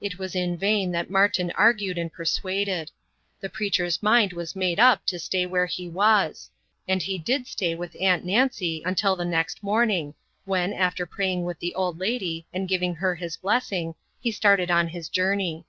It 0.00 0.18
was 0.18 0.34
in 0.34 0.56
vain 0.56 0.90
that 0.90 1.08
Martin 1.08 1.52
argued 1.52 1.98
and 1.98 2.12
persuaded. 2.12 2.90
The 3.40 3.48
preacher's 3.48 4.02
mind 4.02 4.32
was 4.32 4.56
made 4.56 4.80
up 4.80 5.06
to 5.06 5.20
stay 5.20 5.46
where 5.46 5.66
he 5.66 5.88
was. 5.88 6.50
And 6.88 7.00
he 7.00 7.16
did 7.16 7.46
stay 7.46 7.72
with 7.76 7.94
Aunt 8.00 8.24
Nancy 8.24 8.82
until 8.84 9.14
the 9.14 9.24
next 9.24 9.62
morning, 9.62 10.14
when, 10.46 10.72
after 10.72 11.06
praying 11.06 11.44
with 11.44 11.60
the 11.60 11.76
old 11.76 12.00
lady 12.00 12.44
and 12.52 12.66
giving 12.68 12.96
her 12.96 13.14
his 13.14 13.36
blessing, 13.36 13.94
he 14.18 14.32
started 14.32 14.68
on 14.68 14.88
his 14.88 15.08
journey. 15.08 15.64